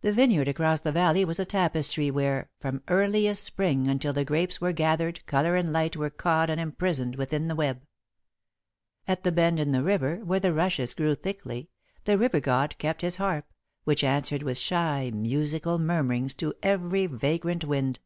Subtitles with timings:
[0.00, 4.60] The vineyard across the valley was a tapestry, where, from earliest Spring until the grapes
[4.60, 7.80] were gathered colour and light were caught and imprisoned within the web.
[9.06, 11.70] At the bend in the river, where the rushes grew thickly,
[12.06, 13.46] the river god kept his harp,
[13.84, 18.00] which answered with shy, musical murmurings to every vagrant wind.